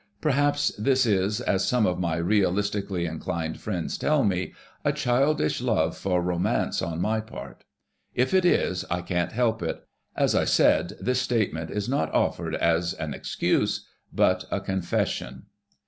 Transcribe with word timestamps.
Perhaps 0.19 0.69
this 0.79 1.05
is, 1.05 1.41
as 1.41 1.63
some 1.63 1.85
of 1.85 1.99
my 1.99 2.15
realistically 2.17 3.05
inclined 3.05 3.59
friends 3.59 3.99
tell 3.99 4.23
me, 4.23 4.51
a 4.83 4.91
childish 4.91 5.61
love 5.61 5.95
for 5.95 6.23
romance 6.23 6.81
on 6.81 6.99
my 6.99 7.19
part. 7.21 7.65
If 8.15 8.33
it 8.33 8.43
is, 8.43 8.83
I 8.89 9.01
can't 9.03 9.33
help 9.33 9.61
it; 9.61 9.85
as 10.15 10.33
I 10.33 10.43
said, 10.45 10.93
this 10.99 11.21
statement 11.21 11.69
is 11.69 11.87
not 11.87 12.11
offered 12.15 12.55
as 12.55 12.95
an 12.95 13.13
excuse, 13.13 13.85
but 14.11 14.45
a 14.49 14.59
confession. 14.59 15.43